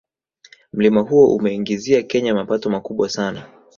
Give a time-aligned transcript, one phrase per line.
[0.73, 3.45] Mlima huo umeiingizia kenya mapato makubwa sana